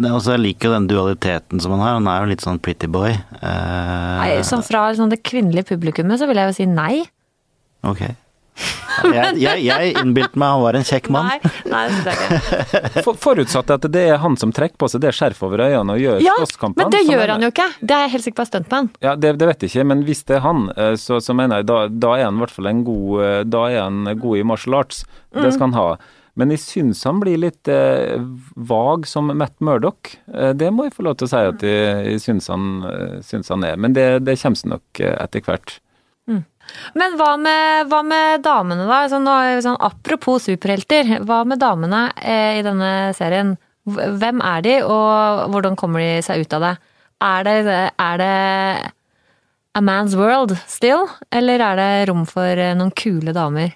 [0.00, 1.98] det, altså, jeg liker jo den dualiteten som han har.
[1.98, 3.12] Han er jo litt sånn pretty boy.
[3.42, 6.94] Uh, nei, sånn fra sånn det kvinnelige publikummet så vil jeg jo si nei.
[7.86, 8.06] Ok.
[9.00, 11.30] Jeg, jeg, jeg innbilte meg han var en kjekk mann.
[11.30, 13.02] Nei, nei det er ikke.
[13.06, 16.02] For, forutsatt at det er han som trekker på seg det skjerfet over øynene og
[16.02, 16.84] gjør ja, slåsskampene.
[16.84, 17.68] Men det gjør han jo ikke.
[17.80, 18.92] Det er jeg helt sikker på er stuntman.
[19.04, 21.62] Ja, det, det, vet jeg ikke, men hvis det er han, eh, så, så mener
[21.62, 24.40] jeg da, da, er han i hvert fall en god eh, Da er han god
[24.40, 25.04] i martial arts.
[25.32, 25.52] Det mm.
[25.56, 25.90] skal han ha.
[26.38, 28.16] Men jeg syns han blir litt eh,
[28.70, 30.14] vag som Matt Murdoch.
[30.32, 32.72] Eh, det må jeg få lov til å si at jeg, jeg syns, han,
[33.26, 33.80] syns han er.
[33.80, 35.80] Men det, det kommer nok etter hvert.
[36.94, 39.00] Men hva med, hva med damene, da?
[39.10, 39.26] Sånn,
[39.64, 41.16] sånn, apropos superhelter.
[41.26, 43.56] Hva med damene eh, i denne serien?
[43.90, 46.72] Hvem er de, og hvordan kommer de seg ut av det?
[47.20, 48.34] Er det, er det
[49.76, 53.74] a man's world still, eller er det rom for eh, noen kule damer?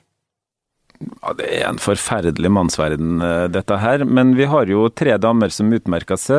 [1.05, 4.05] Ja, Det er en forferdelig mannsverden, eh, dette her.
[4.05, 6.39] Men vi har jo tre damer som utmerker seg.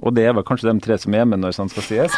[0.00, 2.16] Eh, og det er vel kanskje de tre som er med når sånt skal sies.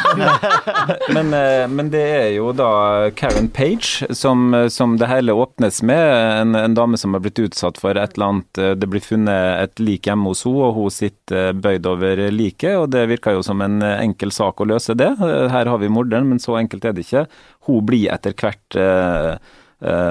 [1.15, 6.03] Men, eh, men, det er jo da Karen Page som, som det hele åpnes med.
[6.41, 9.63] En, en, dame som har blitt utsatt for et eller annet eh, Det blir funnet
[9.63, 12.77] et lik hjemme hos henne, og hun sitter bøyd over liket.
[12.79, 15.11] Og det virker jo som en enkel sak å løse det.
[15.19, 17.27] Her har vi morderen, men så enkelt er det ikke.
[17.67, 19.35] Hun blir etter hvert eh,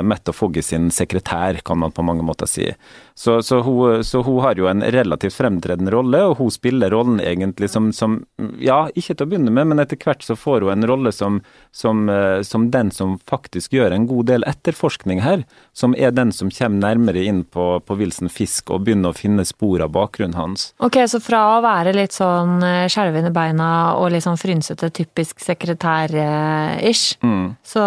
[0.03, 2.69] Mette Fogge sin sekretær, kan man på mange måter si.
[3.15, 7.21] Så, så, hun, så, hun, har jo en relativt fremtredende rolle, og hun spiller rollen
[7.21, 8.23] egentlig som, som,
[8.61, 11.41] Ja, ikke til å begynne med, men etter hvert så får hun en rolle som,
[11.77, 15.45] som, uh, som den som faktisk gjør en god del etterforskning her.
[15.77, 19.45] Som er den som kommer nærmere inn på, på Wilson Fisk og begynner å finne
[19.49, 20.71] spor av bakgrunnen hans.
[20.83, 24.91] Ok, så fra å være litt sånn skjelvende skjelven i beina og litt sånn frynsete,
[24.95, 27.45] typisk sekretær-ish, mm.
[27.67, 27.85] så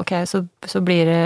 [0.00, 1.21] okay, så, så blir det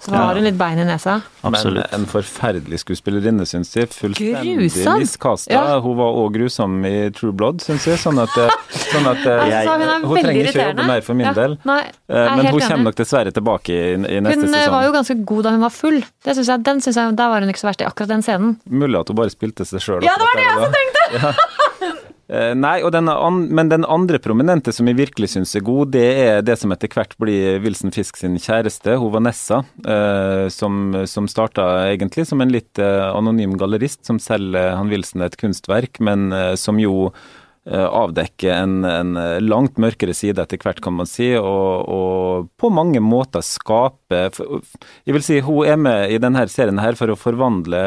[0.00, 1.18] så da har hun litt bein i nesa.
[1.44, 1.84] Absolutt.
[1.90, 3.90] Men en forferdelig skuespillerinne, syns jeg.
[3.92, 5.52] Fullstendig miskasta.
[5.52, 5.74] Ja.
[5.84, 8.00] Hun var òg grusom i True Blood, syns jeg.
[8.00, 8.54] Sånn at, eh,
[8.94, 11.34] sånn at eh, jeg, hun, hun trenger ikke jobbe mer for min ja.
[11.36, 11.58] del.
[11.68, 14.64] Nei, Men hun kommer nok dessverre tilbake i, i neste hun sesong.
[14.70, 16.00] Hun var jo ganske god da hun var full.
[16.00, 18.24] Det synes jeg, den synes jeg, Der var hun ikke så verst i akkurat den
[18.24, 18.56] scenen.
[18.72, 20.00] Mulig at hun bare spilte seg sjøl.
[20.08, 21.04] Ja, det var det jeg også tenkte!
[21.20, 21.68] Ja.
[22.30, 23.10] Eh, nei, den
[23.50, 26.92] men den andre prominente som jeg virkelig syns er god, det er det som etter
[26.92, 29.64] hvert blir Wilson Fisk sin kjæreste, hun Vanessa.
[29.82, 35.26] Eh, som, som starta egentlig som en litt eh, anonym gallerist som selger han Wilson
[35.26, 40.94] et kunstverk, men som jo Eh, avdekke en, en, langt mørkere side etter hvert, kan
[40.96, 44.22] man si, og, og, på mange måter skape
[45.04, 47.82] Jeg vil si hun er med i denne serien her for å forvandle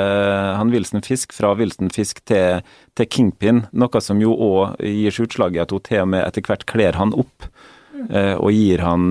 [0.59, 2.61] han Wilson Fisk fra Wilson Fisk til,
[2.93, 6.27] til Kingpin, noe som jo òg gir seg utslag i at hun til og med
[6.27, 7.49] etter hvert kler han opp,
[7.97, 8.11] mm.
[8.37, 9.09] og gir han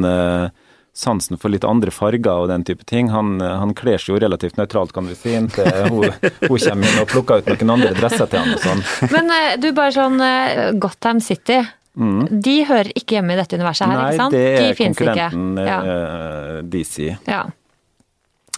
[0.92, 3.10] sansen for litt andre farger og den type ting.
[3.12, 7.00] Han, han kler seg jo relativt nøytralt, kan vi si, inntil hun, hun kommer inn
[7.02, 8.84] og plukker ut noen andre dresser til han og sånn.
[9.14, 11.62] Men eh, du, bare sånn eh, Gotham City.
[11.92, 12.20] Mm.
[12.44, 14.36] De hører ikke hjemme i dette universet her, Nei, ikke sant?
[14.36, 15.80] Nei, det er konkurrenten ja.
[15.84, 17.10] uh, DC.
[17.28, 17.42] Ja.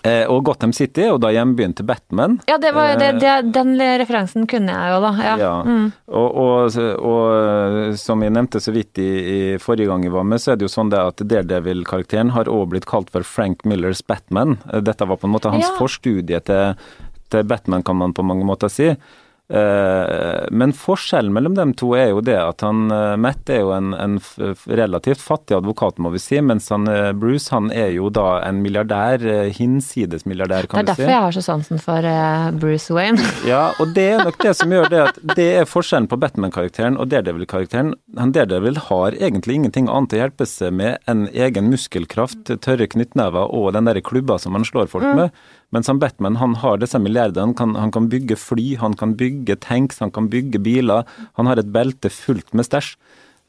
[0.05, 2.37] Eh, og Gotham City og da hjembyen begynte Batman.
[2.51, 5.13] Ja, det var, det, det, den referansen kunne jeg jo, da.
[5.25, 5.37] Ja.
[5.41, 5.53] ja.
[5.65, 5.87] Mm.
[6.21, 6.77] Og, og,
[7.09, 10.61] og, som jeg nevnte så vidt i, i, forrige gang jeg var med, så er
[10.61, 14.59] det jo sånn det at Daredevil-karakteren har også blitt kalt for Frank Millers Batman.
[14.69, 15.73] Eh, dette var på en måte hans ja.
[15.81, 16.77] forstudie til,
[17.33, 18.93] til Batman, kan man på mange måter si.
[19.49, 23.75] Eh, men forskjellen mellom dem to er jo det at han eh, Matt er jo
[23.77, 24.15] en, en
[24.65, 28.63] relativt fattig advokat, må vi si, mens han, eh, Bruce han er jo da en
[28.65, 29.21] milliardær,
[29.53, 30.97] hinsides milliardær, kan du si.
[30.97, 32.09] Det er derfor jeg har så sansen for
[32.63, 33.21] Bruce Wayne.
[33.53, 36.97] ja, og det er nok det som gjør det at det er forskjellen på Batman-karakteren
[36.97, 37.93] og Daredevil-karakteren.
[38.17, 43.53] Han Daredevil har egentlig ingenting annet å hjelpe seg med enn egen muskelkraft, tørre knyttnever
[43.53, 45.21] og den der klubba som han slår folk mm.
[45.21, 45.45] med.
[45.75, 47.51] Mens han Batman han har disse milliardene.
[47.51, 51.05] Han kan, han kan bygge fly, han kan bygge tanks, han kan bygge biler.
[51.41, 52.95] Han har et belte fullt med stæsj.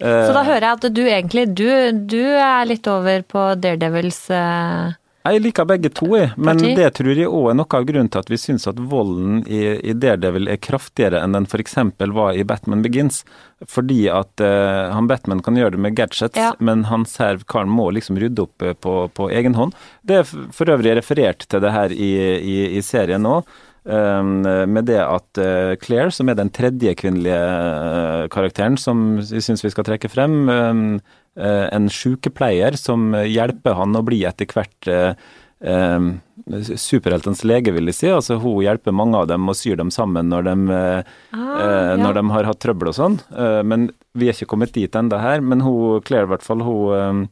[0.01, 1.67] Så da hører jeg at du egentlig du,
[2.11, 4.91] du er litt over på Daredevils uh
[5.33, 6.33] jeg liker begge to, jeg.
[6.38, 6.73] Men Parti?
[6.77, 9.61] det tror jeg òg er noe av grunnen til at vi syns at volden i,
[9.81, 11.77] i Daredevil er kraftigere enn den f.eks.
[12.13, 13.23] var i Batman Begins.
[13.71, 16.51] Fordi at uh, han Batman kan gjøre det med gadgets, ja.
[16.59, 19.73] men han ser karen må liksom rydde opp eh, på, på egen hånd.
[20.05, 23.39] Det er for øvrig referert til det her i, i, i serien nå.
[23.85, 29.45] Um, med det at uh, Claire, som er den tredje kvinnelige uh, karakteren som jeg
[29.45, 34.47] syns vi skal trekke frem, um, Eh, en sykepleier som hjelper han å bli etter
[34.47, 35.17] hvert eh,
[35.59, 36.05] eh,
[36.79, 38.09] superheltens lege, vil jeg si.
[38.13, 41.03] Altså, hun hjelper mange av dem og syr dem sammen når de, ah,
[41.35, 41.95] ja.
[41.99, 43.19] når de har hatt trøbbel og sånn.
[43.67, 45.43] men vi er ikke kommet dit ennå her.
[45.43, 47.27] Men hun, Claire i hvert fall, hun,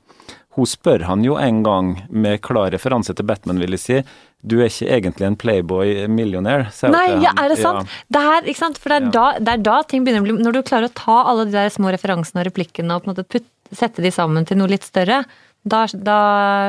[0.57, 4.01] hun spør han jo en gang med klar referanse til Batman, vil jeg si.
[4.43, 6.65] Du er ikke egentlig en playboy-millionær.
[6.91, 7.87] Nei, ja, er det sant?
[7.87, 8.01] Ja.
[8.11, 8.79] Det er, ikke sant?
[8.81, 9.13] For det er, ja.
[9.15, 11.55] da, det er, da, ting begynner å bli Når du klarer å ta alle de
[11.55, 14.69] der små referansene og replikkene og på en måte putt, sette de sammen til noe
[14.69, 15.23] litt større,
[15.63, 16.19] da, da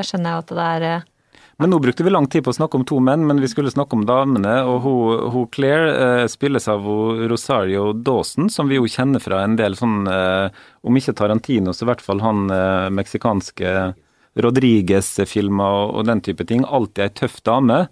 [0.07, 1.11] skjønner jeg at det er eh,
[1.63, 3.71] men nå brukte vi lang tid på å snakke om to menn, men vi skulle
[3.71, 4.57] snakke om damene.
[4.67, 6.87] Og hun, hun Claire eh, spilles av
[7.31, 11.87] Rosario Dawson, som vi jo kjenner fra en del sånn eh, Om ikke Tarantino, så
[11.87, 13.77] i hvert fall han eh, meksikanske
[14.35, 16.65] Rodriguez-filmer og, den type ting.
[16.67, 17.85] Alltid ei tøff dame.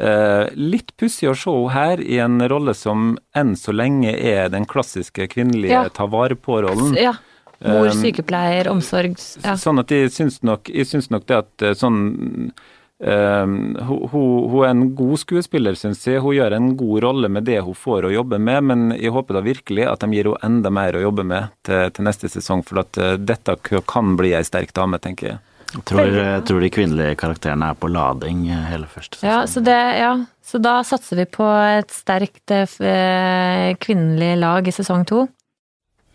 [0.00, 4.48] Eh, litt pussig å se henne her i en rolle som enn så lenge er
[4.52, 5.88] den klassiske kvinnelige ja.
[5.92, 6.94] ta vare på-rollen.
[6.98, 7.16] Ja.
[7.60, 9.52] Mor, ehm, sykepleier, omsorg ja.
[9.60, 12.52] Sånn at jeg syns nok, jeg syns nok det at eh, sånn
[13.00, 16.20] Um, hun, hun, er en god skuespiller, syns jeg.
[16.20, 19.38] Hun gjør en god rolle med det hun får å jobbe med, men jeg håper
[19.38, 22.60] da virkelig at de gir henne enda mer å jobbe med til, til neste sesong,
[22.60, 23.54] for at dette
[23.88, 25.40] kan bli ei sterk dame, tenker jeg.
[25.70, 29.30] Jeg tror, jeg tror, de kvinnelige karakterene er på lading eh, hele første sesong.
[29.30, 34.74] Ja, så, det, ja, så da satser vi på et sterkt uh, kvinnelig lag i
[34.74, 35.28] sesong to?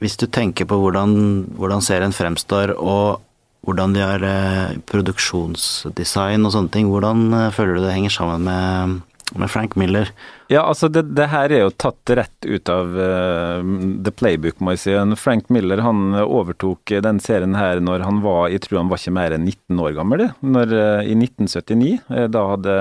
[0.04, 1.15] Hvis du tenker på hvordan,
[1.56, 3.24] hvordan serien fremstår, og
[3.65, 8.46] hvordan de har eh, produksjonsdesign og sånne ting, hvordan eh, føler du det henger sammen
[8.46, 9.00] med,
[9.41, 10.10] med Frank Miller?
[10.52, 13.65] Ja, altså det, det, her er jo tatt rett ut av uh,
[14.06, 14.95] The Playbook, må jeg si.
[15.19, 19.15] Frank Miller han overtok den serien her når han var jeg tror han var ikke
[19.17, 20.28] mer enn 19 år gammel.
[20.45, 21.98] Når, uh, I 1979.
[22.12, 22.78] Uh, da hadde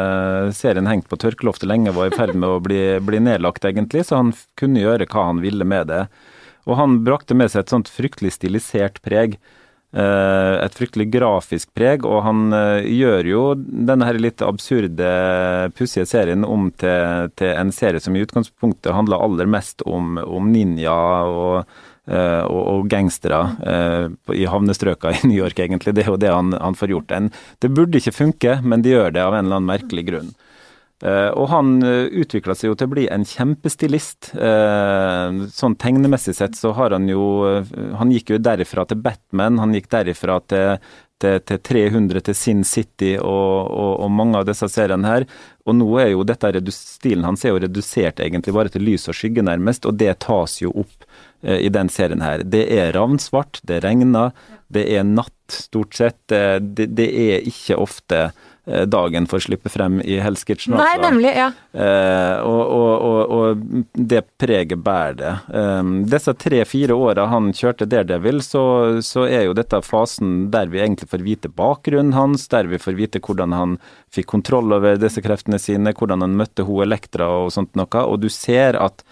[0.56, 4.22] serien hengt på tørkeloftet lenge, var i ferd med å bli, bli nedlagt, egentlig, så
[4.22, 6.06] han kunne gjøre hva han ville med det.
[6.64, 9.36] Og han brakte med seg et sånt fryktelig stilisert preg.
[9.94, 15.06] Eh, et fryktelig grafisk preg, og han eh, gjør jo denne her litt absurde,
[15.78, 20.48] pussige serien om til, til, en serie som i utgangspunktet handler aller mest om, om
[20.50, 20.96] ninja
[21.30, 21.76] og,
[22.10, 23.38] eh, og, og gangstere
[24.34, 25.94] i havnestrøka i New York, egentlig.
[25.94, 27.14] Det er jo det han, han får gjort.
[27.62, 30.34] det burde ikke funke, men de gjør det av en eller annen merkelig grunn.
[31.02, 34.30] Uh, og han eh, utvikla seg jo til å bli en kjempestilist.
[34.38, 37.24] Uh, sånn tegnemessig sett så har han jo
[37.98, 40.78] Han gikk jo derifra til Batman, han gikk derifra til,
[41.20, 43.26] til, til 300 til Sin City og,
[43.74, 45.26] og, og, mange av disse seriene her.
[45.66, 49.18] Og nå er jo dette stilen hans er jo redusert egentlig bare til lys og
[49.18, 51.06] skygge, nærmest, og det tas jo opp
[51.42, 52.46] eh, i den serien her.
[52.46, 54.32] Det er ravnsvart, det regner,
[54.72, 56.20] det er natt stort sett.
[56.28, 60.72] Det, det er ikke ofte Eh, dagen for å slippe frem i Hell's Kitchen.
[60.78, 61.50] Nei, nemlig, ja.
[61.76, 65.32] Eh, og, og, og, og, det preget bærer det.
[65.52, 68.64] Um, disse tre-fire åra han kjørte Daredevil, så,
[69.04, 72.96] så er jo dette fasen der vi egentlig får vite bakgrunnen hans, der vi får
[72.96, 73.76] vite hvordan han
[74.14, 78.06] fikk kontroll over disse kreftene sine, hvordan han møtte hun Elektra og sånt noe.
[78.08, 79.04] Og du ser at,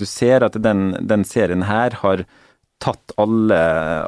[0.00, 2.24] du ser at den, den serien her har
[2.84, 3.60] tatt alle,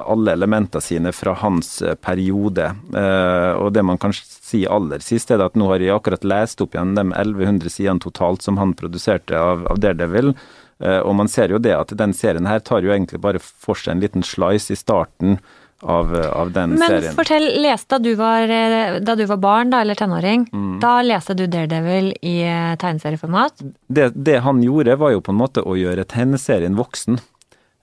[0.05, 2.69] alle elementene sine fra hans eh, periode.
[2.93, 6.61] Eh, og det man kan si aller sist, er at nå har jeg akkurat lest
[6.65, 10.35] opp igjen de 1100 sidene totalt som han produserte av, av Daredevil.
[10.85, 13.79] Eh, og man ser jo det at den serien her tar jo egentlig bare for
[13.81, 15.39] seg en liten slice i starten
[15.81, 17.07] av, av den Men serien.
[17.09, 18.53] Men fortell, leste du var,
[19.01, 20.75] da du var barn da, eller tenåring, mm.
[20.85, 22.37] da leste du Daredevil i
[22.81, 23.65] tegneserieformat?
[23.89, 27.21] Det, det han gjorde, var jo på en måte å gjøre tegneserien voksen.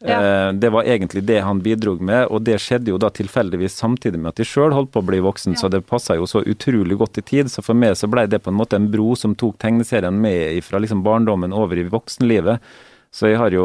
[0.04, 0.48] Ja.
[0.48, 4.20] Eh, det var egentlig det han bidro med, og det skjedde jo da tilfeldigvis samtidig
[4.20, 5.62] med at de sjøl holdt på å bli voksen, ja.
[5.62, 7.52] så det passa jo så utrolig godt i tid.
[7.52, 10.60] Så for meg så blei det på en måte en bro som tok tegneserien med
[10.68, 12.60] fra liksom barndommen over i voksenlivet.
[13.13, 13.63] Så jeg har jo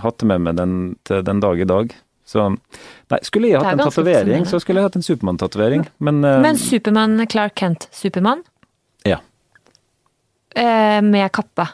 [0.00, 1.92] hatt det med meg den til den dag i dag.
[2.24, 6.38] Så Nei, skulle jeg hatt en tatovering, så skulle jeg hatt en Supermann-tatovering, men uh,
[6.40, 8.40] Men Supermann Clark Kent-Supermann?
[9.04, 9.18] Ja.
[10.56, 11.66] Eh, med kappe?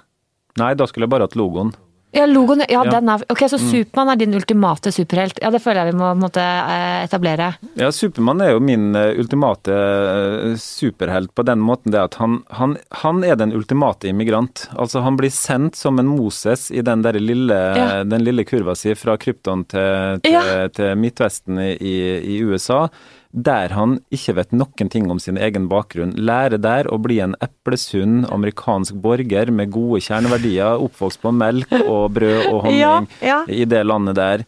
[0.58, 1.70] Nei, da skulle jeg bare hatt logoen.
[2.12, 2.90] Ja, logoen, ja, ja.
[2.90, 3.66] den er Ok, så mm.
[3.70, 5.38] Supermann er din ultimate superhelt.
[5.42, 7.52] Ja, det føler jeg vi må måte, eh, etablere.
[7.78, 12.40] Ja, Supermann er jo min eh, ultimate eh, superhelt på den måten det at han,
[12.58, 14.66] han, han, er den ultimate immigrant.
[14.74, 18.02] Altså, han blir sendt som en Moses i den der lille, ja.
[18.02, 22.88] den lille kurva si fra Krypton til, til, til Midtvesten i, i USA
[23.30, 26.16] der han ikke vet noen ting om sin egen bakgrunn.
[26.18, 32.10] Lærer der å bli en eplesunn amerikansk borger med gode kjerneverdier, oppvokst på melk og
[32.16, 33.38] brød og honning ja, ja.
[33.46, 34.44] i det landet der.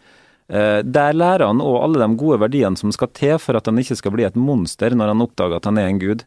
[0.52, 3.78] Eh, der lærer han òg alle de gode verdiene som skal til for at han
[3.78, 6.26] ikke skal bli et monster når han oppdager at han er en gud.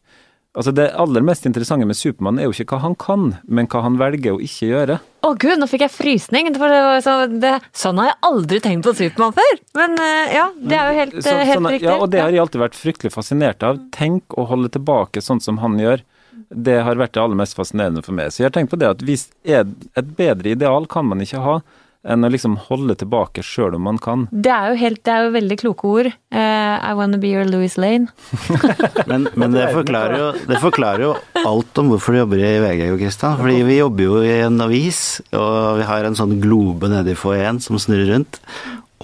[0.56, 3.82] Altså Det aller mest interessante med Supermann er jo ikke hva han kan, men hva
[3.84, 4.98] han velger å ikke gjøre.
[5.26, 6.52] Å gud, nå fikk jeg frysning!
[6.56, 6.72] Det
[7.04, 9.62] så, det, sånn har jeg aldri tenkt på Supermann før!
[9.76, 11.90] Men uh, ja, det er jo helt, så, helt sånn, riktig.
[11.90, 13.82] Ja, og det har jeg alltid vært fryktelig fascinert av.
[13.96, 16.06] Tenk å holde tilbake sånn som han gjør.
[16.50, 18.32] Det har vært det aller mest fascinerende for meg.
[18.32, 21.60] Så jeg har tenkt på det at hvis et bedre ideal kan man ikke ha
[22.06, 24.28] enn å liksom holde tilbake sjøl om man kan.
[24.32, 26.12] Det er jo, helt, det er jo veldig kloke ord.
[26.36, 28.12] Uh, I wanna be your Louis Lane.
[29.10, 32.86] men, men det, forklarer jo, det, forklarer jo, alt om hvorfor du jobber i VG,
[32.92, 33.38] jo, Kristian.
[33.42, 37.20] Fordi vi jobber jo i en avis, og vi har en sånn globe nede i
[37.20, 38.42] foajeen som snurrer rundt.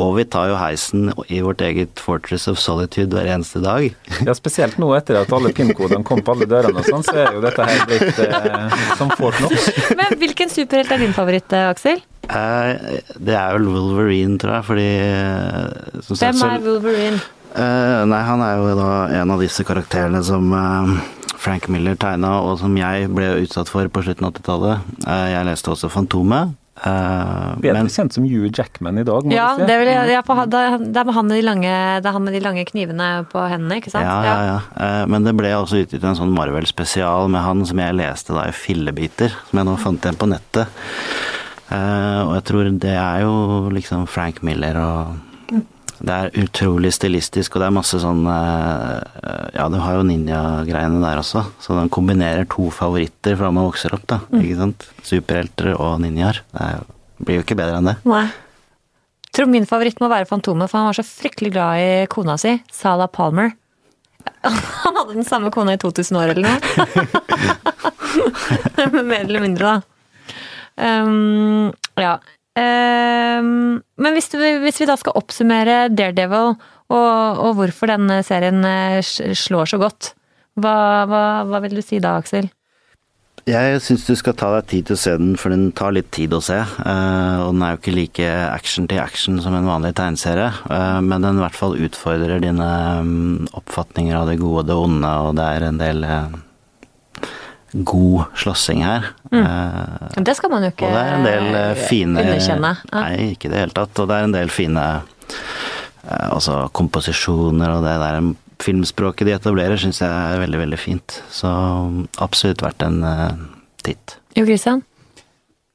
[0.02, 3.90] Og vi tar jo heisen i vårt eget Fortress of Solitude hver eneste dag.
[4.24, 7.36] Ja, spesielt nå etter at alle PIN-kodene kom på alle dørene og sånn, så er
[7.36, 9.68] jo dette her blitt eh, som Fort Knox.
[10.00, 12.00] Men hvilken superhelt er din favoritt, eh, Aksel?
[12.29, 17.21] Eh, det er vel Wolverine, tror jeg, fordi eh, Hvem er Wolverine?
[17.51, 20.93] Uh, nei, han er jo da en av disse karakterene som uh,
[21.41, 24.91] Frank Miller tegna, og som jeg ble utsatt for på slutten av 80-tallet.
[25.03, 26.53] Uh, jeg leste også Fantomet.
[26.81, 29.67] Uh, Bedre men, kjent som Hugh Jackman i dag, må ja, du si.
[29.67, 32.41] Det er, ja, på, det, er han med de lange, det er han med de
[32.41, 34.07] lange knivene på hendene, ikke sant?
[34.07, 34.55] Ja, ja, ja.
[34.71, 38.47] Uh, men det ble også utgitt en sånn Marvel-spesial med han som jeg leste da
[38.47, 40.81] i fillebiter, som jeg nå fant igjen på nettet.
[41.71, 43.34] Uh, og jeg tror det er jo
[43.71, 45.19] liksom Frank Miller og
[46.01, 48.99] Det er utrolig stilistisk, og det er masse sånn uh,
[49.55, 53.95] Ja, du har jo ninja-greiene der også, så den kombinerer to favoritter fra man vokser
[53.95, 54.19] opp, da.
[54.31, 54.39] Mm.
[54.41, 54.88] Ikke sant?
[55.07, 56.41] Superhelter og ninjaer.
[56.51, 56.71] Det
[57.21, 57.97] blir jo ikke bedre enn det.
[58.10, 58.25] Nei.
[59.29, 62.36] Jeg tror min favoritt må være Fantomet, for han var så fryktelig glad i kona
[62.41, 63.53] si, Sala Palmer.
[64.84, 66.60] Han hadde den samme kona i 2000 år eller noe.
[69.12, 69.90] Mer eller mindre, da.
[70.82, 72.17] Um, ja.
[72.58, 76.56] Um, men hvis, hvis, vi da skal oppsummere Daredevil,
[76.91, 80.12] og, og hvorfor denne serien eh, slår så godt,
[80.60, 82.50] hva, hva, hva vil du si da, Aksel?
[83.50, 86.12] Jeg syns du skal ta deg tid til å se den, for den tar litt
[86.13, 86.60] tid å se.
[86.60, 91.00] Uh, og den er jo ikke like action til action som en vanlig tegneserie, uh,
[91.02, 92.70] men den i hvert fall utfordrer dine
[93.02, 96.38] um, oppfatninger av det gode og det onde, og det er en del uh,
[97.71, 99.05] god slåssing her.
[99.31, 99.45] Mm.
[99.45, 102.73] Eh, det skal man jo ikke og det er en del eh, fine, underkjenne.
[102.91, 103.03] Ja.
[103.05, 104.03] Nei, ikke i det hele tatt.
[104.03, 108.31] Og det er en del fine eh, altså komposisjoner og det der
[108.62, 111.21] filmspråket de etablerer, syns jeg er veldig, veldig fint.
[111.34, 111.49] Så
[112.21, 112.99] absolutt verdt en
[113.81, 114.19] titt.
[114.38, 114.84] Jo, Christian?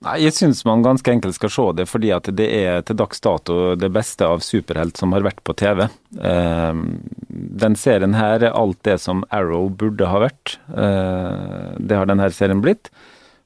[0.07, 3.23] Nei, Jeg syns man ganske enkelt skal se det, fordi at det er til dags
[3.25, 5.89] dato det beste av superhelt som har vært på TV.
[6.21, 6.81] Eh,
[7.65, 10.59] den serien her er alt det som Arrow burde ha vært.
[10.71, 12.93] Eh, det har denne serien blitt.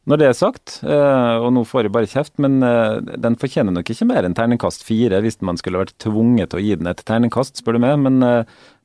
[0.08, 3.74] Når det er sagt, eh, og nå får jeg bare kjeft, men eh, den fortjener
[3.76, 6.90] nok ikke mer enn terningkast fire hvis man skulle vært tvunget til å gi den
[6.90, 7.96] et terningkast, spør du meg.
[8.04, 8.20] Men,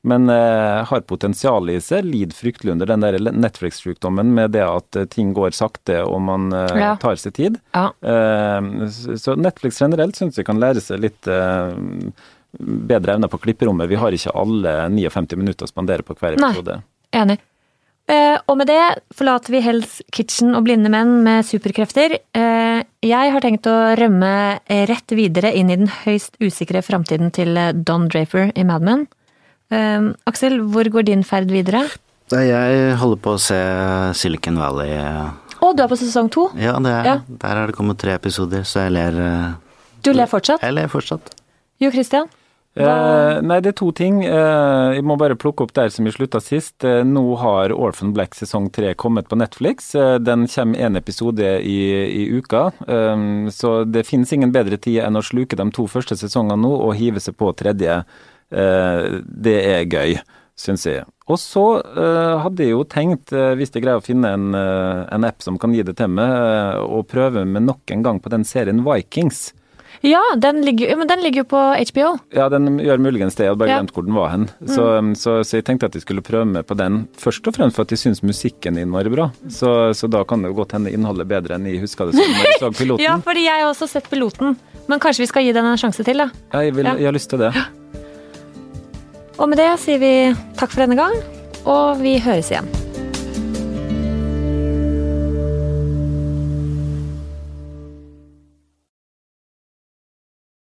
[0.06, 2.06] eh, men har potensial i seg.
[2.06, 6.94] Lider fryktelig under den der Netflix-sykdommen med det at ting går sakte og man ja.
[7.02, 7.58] tar seg tid.
[7.74, 7.90] Ja.
[9.18, 11.28] Så Netflix generelt syns vi kan lære seg litt
[12.56, 13.90] bedre evner på klipperommet.
[13.90, 16.80] Vi har ikke alle 59 minutter å spandere på hver episode.
[16.80, 17.38] Nei, enig.
[18.06, 18.82] Eh, og med det
[19.18, 22.14] forlater vi Hell's Kitchen og blinde menn med superkrefter.
[22.38, 24.30] Eh, jeg har tenkt å rømme
[24.90, 29.06] rett videre inn i den høyst usikre framtiden til eh, Don Draper i Mad Men.
[29.70, 31.82] Aksel, hvor går din ferd videre?
[32.30, 33.58] Jeg holder på å se
[34.18, 34.94] Silicon Valley.
[34.96, 36.48] Å, du er på sesong to?
[36.58, 37.18] Ja, er, ja.
[37.26, 39.20] der er det kommet tre episoder, så jeg ler
[40.04, 40.62] Du ler fortsatt?
[40.62, 41.34] Jeg ler fortsatt.
[41.82, 42.30] Jo Christian?
[42.76, 44.18] Eh, nei, det er to ting.
[44.26, 46.84] Eh, jeg må bare plukke opp der som vi slutta sist.
[46.84, 49.94] Eh, nå har Orphan Black sesong tre kommet på Netflix.
[49.96, 52.66] Eh, den kommer én episode i, i uka.
[52.84, 56.74] Eh, så det finnes ingen bedre tid enn å sluke de to første sesongene nå
[56.76, 58.02] og hive seg på tredje.
[58.50, 60.16] Eh, det er gøy,
[60.58, 61.04] syns jeg.
[61.26, 61.64] Og så
[62.38, 65.82] hadde jeg jo tenkt, hvis jeg greier å finne en, en app som kan gi
[65.82, 69.48] det til meg, å prøve med nok en gang på den serien Vikings.
[70.00, 72.10] Ja, den ligger, men den ligger jo på HBO.
[72.34, 73.46] Ja, den gjør muligens det.
[73.46, 73.78] Jeg hadde bare ja.
[73.80, 74.46] glemt hvor den var hen.
[74.60, 75.12] Så, mm.
[75.18, 77.86] så, så, jeg tenkte at jeg skulle prøve med på den, først og fremst for
[77.86, 79.30] at jeg syns musikken innmari bra.
[79.48, 82.36] Så, så, da kan det jo godt hende innholdet bedre enn jeg huska det som
[82.36, 83.06] når jeg så piloten.
[83.06, 84.56] ja, fordi jeg har også sett piloten.
[84.86, 86.30] Men kanskje vi skal gi den en sjanse til, da.
[86.52, 87.54] Ja, jeg, vil, jeg har lyst til det.
[89.36, 90.12] Og med det sier vi
[90.56, 91.16] takk for denne gang,
[91.68, 92.85] og vi høres igjen.